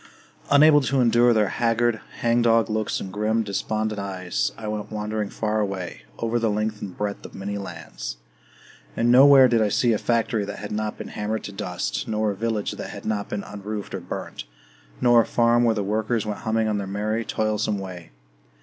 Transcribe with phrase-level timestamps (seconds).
[0.49, 5.59] Unable to endure their haggard, hangdog looks and grim, despondent eyes, I went wandering far
[5.59, 8.17] away, over the length and breadth of many lands.
[8.97, 12.31] And nowhere did I see a factory that had not been hammered to dust, nor
[12.31, 14.45] a village that had not been unroofed or burnt,
[14.99, 18.09] nor a farm where the workers went humming on their merry, toilsome way.